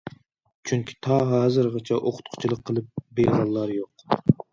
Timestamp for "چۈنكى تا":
0.69-1.17